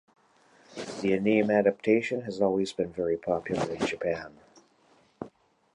[1.01, 4.35] The anime adaptation has also been very popular in Japan.